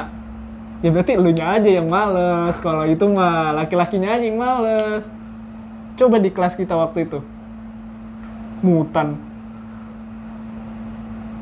[0.85, 2.61] Ya berarti elunya aja yang males.
[2.61, 5.09] Kalau itu mah laki-lakinya aja yang males.
[5.97, 7.19] Coba di kelas kita waktu itu.
[8.61, 9.17] Mutan.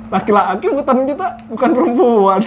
[0.08, 2.42] Laki-laki mutan kita, bukan perempuan.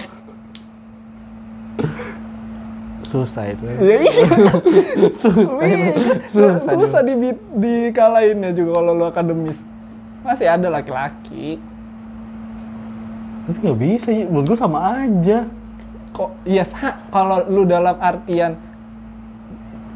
[3.05, 3.65] Susah itu.
[3.65, 4.09] ya iya.
[5.21, 5.65] Susah.
[5.65, 5.85] Iya,
[6.29, 6.73] Susah.
[6.77, 9.57] susah di dikalahinnya juga kalau lu akademis.
[10.21, 11.57] Masih ada laki-laki.
[13.49, 14.29] Tapi nggak bisa, Ji.
[14.29, 15.49] menurut gue sama aja.
[16.09, 18.57] Kok iya sa- kalau lu dalam artian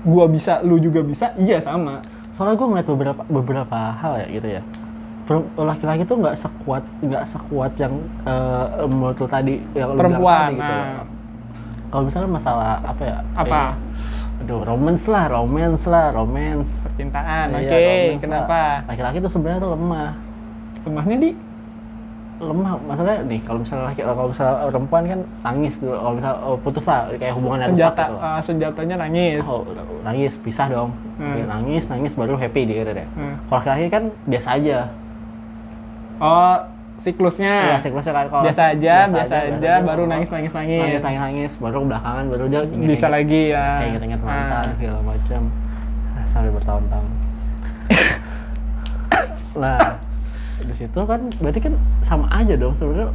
[0.04, 2.04] gua bisa, lu juga bisa, iya sama.
[2.34, 4.62] Soalnya gue ngeliat beberapa beberapa hal ya gitu ya.
[5.56, 7.93] Laki-laki tuh nggak sekuat nggak sekuat yang
[8.26, 10.73] eh, menurut lu tadi yang Perempuan, tadi gitu.
[10.76, 11.04] nah.
[11.88, 13.17] Kalau misalnya masalah apa ya?
[13.38, 13.62] Apa?
[13.78, 16.82] eh, aduh, romance lah, romance lah, romance.
[16.82, 17.80] Percintaan, Iya, oke.
[17.80, 18.62] romance Kenapa?
[18.89, 20.12] Laki-laki tuh sebenarnya tuh lemah.
[20.84, 21.30] Lemahnya di
[22.46, 26.58] lemah maksudnya nih kalau misalnya laki kalau misalnya perempuan kan nangis dulu kalau misalnya oh,
[26.58, 28.22] putus lah kayak hubungannya rusak senjata, gitu loh.
[28.22, 29.42] ah, senjatanya nangis.
[29.44, 29.62] oh
[30.02, 31.36] nangis pisah dong Hmm.
[31.36, 33.36] Ya, nangis nangis baru happy dia gitu deh Hmm.
[33.44, 34.78] kalau laki-laki kan biasa aja
[36.16, 36.56] Oh,
[36.96, 37.54] siklusnya.
[37.68, 40.80] Iya, siklusnya kan kalau biasa aja, biasa, aja, baru nangis nangis nangis.
[40.80, 43.66] nangis nangis nangis baru belakangan baru dia inget- Bisa inget- lagi ya.
[43.76, 44.74] kayak inget-inget mantan Ah.
[44.74, 45.42] segala macam
[46.14, 47.08] Ah, sampai bertahun-tahun
[49.56, 49.80] nah
[50.62, 51.74] di situ kan berarti kan
[52.06, 53.10] sama aja dong sebenarnya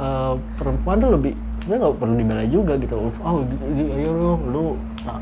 [0.00, 2.94] eh, perempuan tuh lebih sebenarnya nggak perlu dibela juga gitu.
[3.20, 3.44] Oh
[3.92, 4.64] ayo lu lu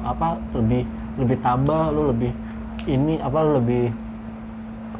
[0.06, 0.86] apa lebih
[1.18, 2.30] lebih tabah lu lebih
[2.86, 3.90] ini apa lu lebih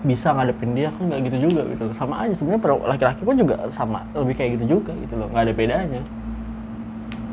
[0.06, 1.86] bisa ngadepin dia kan nggak gitu juga gitu.
[1.94, 5.54] Sama aja sebenarnya laki-laki pun juga sama lebih kayak gitu juga gitu loh nggak ada
[5.54, 6.02] bedanya.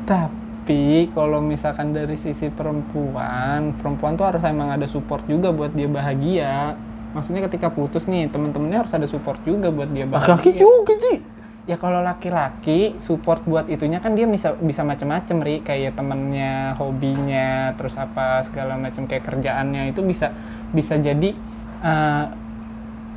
[0.03, 5.89] Tapi kalau misalkan dari sisi perempuan, perempuan tuh harus emang ada support juga buat dia
[5.89, 6.75] bahagia.
[7.13, 10.33] Maksudnya ketika putus nih, temen-temennya harus ada support juga buat dia bahagia.
[10.33, 11.19] laki-laki juga sih
[11.63, 17.71] Ya kalau laki-laki support buat itunya kan dia bisa bisa macem-macem ri kayak temennya, hobinya,
[17.73, 20.35] terus apa segala macam kayak kerjaannya itu bisa
[20.75, 21.31] bisa jadi
[21.79, 22.25] eh,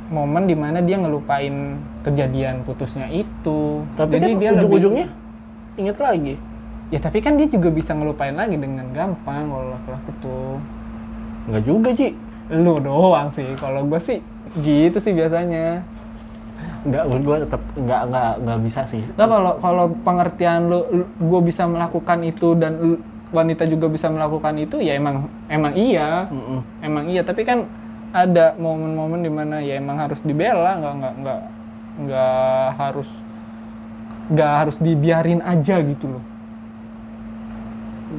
[0.07, 3.83] momen di mana dia ngelupain kejadian putusnya itu.
[3.99, 5.07] tapi jadi kan dia lebih- ujung-ujungnya
[5.75, 6.35] inget lagi
[6.87, 10.55] Ya tapi kan dia juga bisa ngelupain lagi dengan gampang kalau laki-laki tuh.
[11.47, 12.15] nggak juga Ci
[12.47, 14.19] Lu doang sih, kalau gue sih
[14.63, 15.83] gitu sih biasanya.
[16.87, 20.79] nggak gue tetap nggak nggak nggak bisa sih Nah kalau kalau pengertian lu,
[21.19, 26.31] gue bisa melakukan itu dan lu- wanita juga bisa melakukan itu ya emang emang iya,
[26.31, 26.63] Mm-mm.
[26.79, 27.27] emang iya.
[27.27, 27.67] Tapi kan
[28.15, 31.39] ada momen-momen di mana ya emang harus dibela, nggak nggak nggak
[32.07, 33.09] nggak harus
[34.31, 36.23] nggak harus dibiarin aja gitu loh.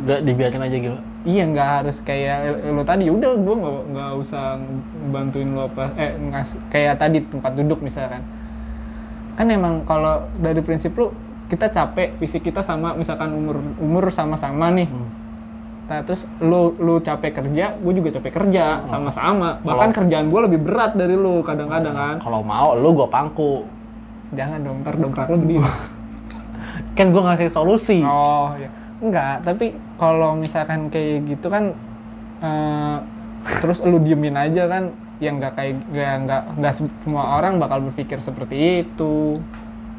[0.04, 2.36] nggak dibiarin aja gitu Iya nggak harus kayak
[2.70, 4.54] lo tadi udah gue nggak nggak usah
[5.10, 8.22] bantuin lo apa eh ngas kayak tadi tempat duduk misalkan.
[9.34, 11.10] Kan emang kalau dari prinsip lu
[11.48, 14.86] kita capek fisik kita sama misalkan umur umur sama-sama nih.
[14.86, 15.08] Hmm.
[15.88, 19.56] nah terus lu lu capek kerja gue juga capek kerja sama-sama.
[19.64, 22.16] Bahkan Kalau- kerjaan gue lebih berat dari lu kadang-kadang kan.
[22.20, 23.64] Kalau mau lu gue pangku.
[24.36, 25.64] Jangan dong ntar dongkrak lu berdiri
[26.96, 28.04] kan gue ngasih solusi.
[28.04, 28.68] Oh ya,
[29.02, 29.42] enggak.
[29.46, 31.74] Tapi kalau misalkan kayak gitu kan,
[32.42, 32.96] eh,
[33.62, 38.22] terus lu diemin aja kan, yang nggak kayak nggak nggak nggak semua orang bakal berpikir
[38.22, 39.34] seperti itu.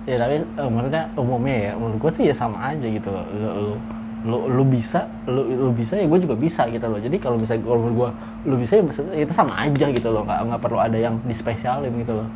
[0.07, 3.25] ya tapi eh, maksudnya umumnya ya menurut gue sih ya sama aja gitu loh.
[3.29, 3.73] Lu, lu
[4.19, 6.99] lu lu bisa lu lu bisa ya gue juga bisa gitu loh.
[6.99, 8.09] Jadi kalau misalnya kalau menurut gue
[8.49, 10.23] lu bisa ya maksudnya itu sama aja gitu loh.
[10.25, 12.27] Nggak nggak perlu ada yang dispesialin gitu loh.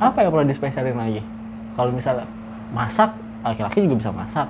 [0.00, 1.22] Apa yang perlu dispesialin lagi?
[1.76, 2.26] Kalau misalnya
[2.74, 3.14] masak
[3.46, 4.48] laki-laki juga bisa masak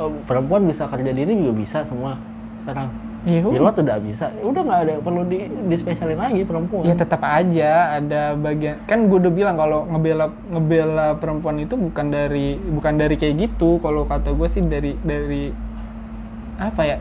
[0.00, 2.16] Eh, perempuan bisa kerja di ini juga bisa semua
[2.58, 2.88] sekarang.
[3.20, 4.32] Iya, di luar tuh udah bisa.
[4.32, 6.88] Ya udah nggak ada perlu di dispesialin lagi perempuan.
[6.88, 12.08] Ya tetap aja ada bagian kan gue udah bilang kalau ngebela ngebela perempuan itu bukan
[12.08, 13.76] dari bukan dari kayak gitu.
[13.76, 15.52] Kalau kata gue sih dari dari
[16.56, 16.96] apa ya?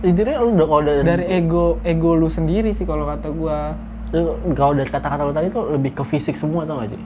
[0.00, 3.58] Intinya lu udah kalau dari, dari ego ego lu sendiri sih kalau kata gue
[4.54, 7.02] kalau dari kata-kata lu tadi tuh lebih ke fisik semua tau gak sih?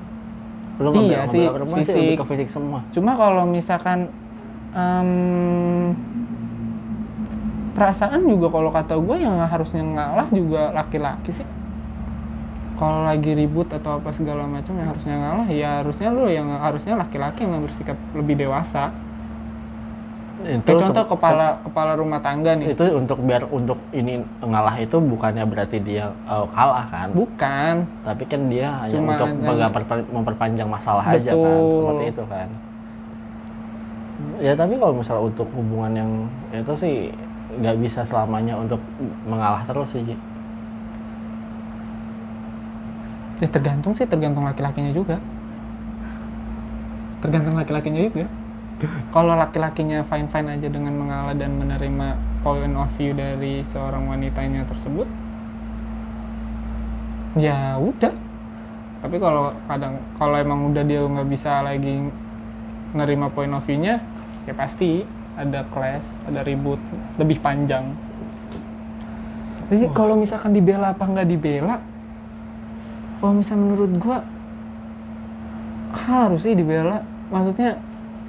[0.78, 2.14] Lu ngebela- Iya sih, perempuan sih lebih fisik.
[2.14, 2.78] ke fisik semua.
[2.94, 4.06] Cuma kalau misalkan
[4.72, 5.10] em,
[7.72, 11.48] perasaan juga kalau kata gue yang harusnya ngalah juga laki-laki sih.
[12.76, 16.98] Kalau lagi ribut atau apa segala macam yang harusnya ngalah ya harusnya lu yang harusnya
[16.98, 18.90] laki-laki yang bersikap lebih dewasa.
[20.42, 22.74] Itu Kayak contoh kepala kepala rumah tangga nih.
[22.74, 27.08] Itu untuk biar untuk ini ngalah itu bukannya berarti dia uh, kalah kan?
[27.14, 27.74] Bukan.
[28.02, 29.30] Tapi kan dia hanya Cuma untuk
[30.10, 31.38] memperpanjang masalah aja kan?
[31.38, 31.70] Betul.
[31.70, 32.48] seperti itu kan
[34.42, 36.10] ya tapi kalau misalnya untuk hubungan yang
[36.50, 36.94] itu sih
[37.52, 38.80] nggak bisa selamanya untuk
[39.28, 40.16] mengalah terus sih
[43.42, 45.18] ya tergantung sih tergantung laki-lakinya juga.
[47.18, 48.26] Tergantung laki-lakinya juga.
[49.10, 54.66] Kalau laki-lakinya fine fine aja dengan mengalah dan menerima point of view dari seorang wanitanya
[54.66, 55.06] tersebut
[57.38, 58.14] ya udah.
[59.02, 62.10] Tapi kalau kadang kalau emang udah dia nggak bisa lagi
[62.94, 64.02] nerima point of view-nya
[64.46, 65.06] ya pasti
[65.38, 66.78] ada clash ada ribut
[67.16, 67.94] lebih panjang.
[69.72, 71.80] Jadi kalau misalkan dibela apa nggak dibela
[73.22, 74.18] kalau misalnya menurut gua
[75.94, 77.06] harus sih dibela.
[77.32, 77.80] Maksudnya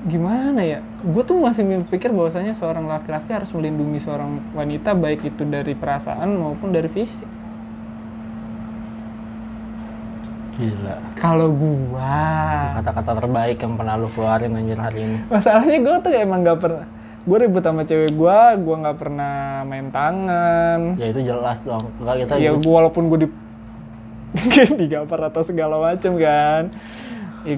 [0.08, 0.80] gimana ya?
[1.04, 6.39] Gue tuh masih berpikir bahwasanya seorang laki-laki harus melindungi seorang wanita baik itu dari perasaan
[6.39, 7.42] maupun dari fisik
[10.58, 10.96] gila.
[11.18, 12.22] Kalau gua.
[12.80, 15.18] Kata-kata terbaik yang pernah lu keluarin anjir hari ini.
[15.28, 16.86] Masalahnya gue tuh emang nggak pernah
[17.24, 21.00] gue ribut sama cewek gue gue nggak pernah main tangan.
[21.00, 21.89] Ya itu jelas dong.
[22.04, 23.30] Enggak kita ya gua walaupun gue di
[24.82, 26.70] digampar atau segala macem kan.
[27.44, 27.56] Ya,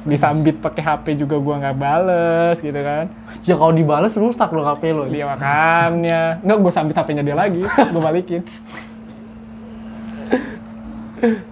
[0.00, 3.12] disambit pakai HP juga gua nggak bales gitu kan.
[3.44, 5.04] Ya kalau dibales rusak lo HP lo.
[5.10, 8.40] Dia makannya nggak gue sambit HP-nya dia lagi gue balikin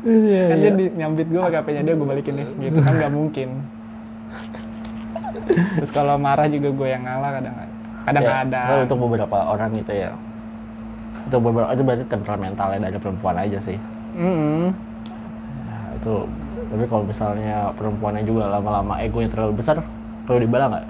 [0.05, 2.49] iya kan dia di- nyambit gue pakai HP-nya dia gue balikin nih.
[2.59, 3.49] Gitu kan nggak mungkin.
[5.77, 7.55] Terus kalau marah juga gue yang ngalah kadang
[8.05, 8.61] kadang Ya, ada.
[8.65, 10.11] tapi untuk beberapa orang gitu ya.
[11.25, 13.77] Itu beberapa itu berarti temperamentalnya dari perempuan aja sih.
[14.15, 14.73] Mm-mm.
[15.65, 16.15] Nah, itu
[16.69, 19.81] tapi kalau misalnya perempuannya juga lama-lama egonya terlalu besar
[20.25, 20.87] perlu dibela nggak?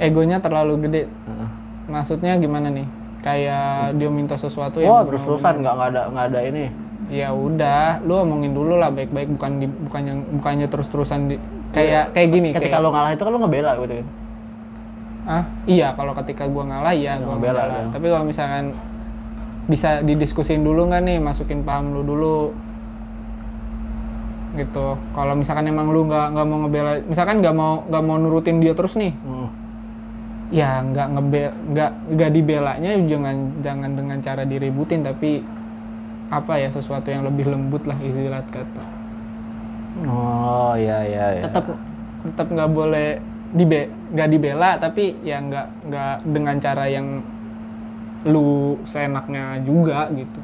[0.00, 1.02] Egonya terlalu gede.
[1.06, 1.48] Heeh.
[1.86, 2.86] maksudnya gimana nih?
[3.20, 6.64] Kayak dia minta sesuatu wah yang terus terusan nggak nggak ada nggak ada ini
[7.10, 11.36] ya udah lu omongin dulu lah baik-baik bukan di, bukan yang bukannya terus-terusan di,
[11.74, 14.06] kayak kayak gini ketika kayak, lo ngalah itu kan lo ngebela gitu kan?
[15.26, 17.86] Ah iya kalau ketika gua ngalah ya gua Ngebela, ngalah ya.
[17.90, 18.64] tapi kalau misalkan
[19.66, 22.38] bisa didiskusin dulu nggak nih masukin paham lu dulu?
[24.50, 24.86] Gitu.
[25.14, 28.74] Kalau misalkan emang lu nggak nggak mau ngebela misalkan nggak mau nggak mau nurutin dia
[28.74, 29.46] terus nih Hmm.
[30.50, 35.46] ya nggak ngebe nggak nggak dibelanya jangan jangan dengan cara diributin tapi
[36.30, 38.84] apa ya sesuatu yang lebih lembut lah istilah kata.
[40.06, 41.42] Oh iya iya iya.
[41.42, 41.74] Tetap
[42.22, 43.18] tetap nggak boleh
[43.50, 47.06] dibe nggak dibela tapi ya nggak nggak dengan cara yang
[48.22, 50.38] lu seenaknya juga gitu.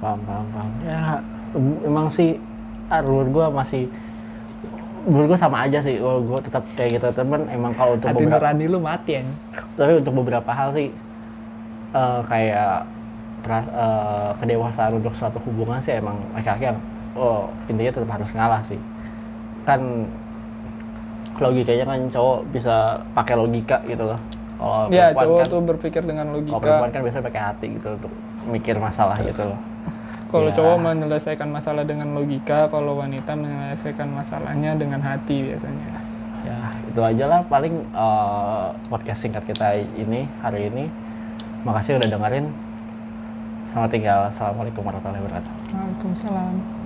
[0.00, 0.70] Paham paham paham.
[0.88, 1.20] Ya
[1.52, 2.40] em- emang sih
[2.88, 3.92] ah, menurut gua masih
[5.04, 7.06] menurut gua sama aja sih kalau gua tetap kayak gitu.
[7.12, 9.22] Teman emang kalau untuk hati beberapa nurani lu mati ya
[9.76, 10.88] tapi untuk beberapa hal sih
[11.92, 12.88] eh, kayak
[13.40, 16.78] peras- eh, kedewasaan untuk suatu hubungan sih emang laki-laki yang
[17.12, 18.78] oh intinya tetap harus ngalah sih.
[19.64, 20.06] Kan
[21.40, 22.74] logikanya kan cowok bisa
[23.10, 24.20] pakai logika gitu loh.
[24.60, 26.58] Kalau ya cowok kan tuh berpikir dengan kalau logika.
[26.60, 28.12] perempuan kan biasanya pakai hati gitu untuk
[28.46, 29.60] mikir masalah gitu loh.
[30.30, 30.54] Kalau Ya.
[30.54, 35.90] cowok menyelesaikan masalah dengan logika kalau wanita menyelesaikan masalahnya dengan hati biasanya.
[36.40, 40.86] Ya itu aja lah paling eh, podcast singkat kita ini hari ini.
[41.60, 42.46] Makasih udah dengerin
[43.70, 44.20] selamat tinggal.
[44.26, 45.52] Assalamualaikum warahmatullahi wabarakatuh.
[45.70, 46.79] Waalaikumsalam